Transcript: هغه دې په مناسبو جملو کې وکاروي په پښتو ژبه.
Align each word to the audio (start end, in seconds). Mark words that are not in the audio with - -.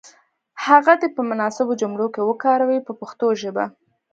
هغه 0.65 0.93
دې 1.01 1.09
په 1.15 1.21
مناسبو 1.29 1.73
جملو 1.81 2.07
کې 2.13 2.21
وکاروي 2.25 2.79
په 2.87 2.93
پښتو 2.99 3.27
ژبه. 3.41 3.65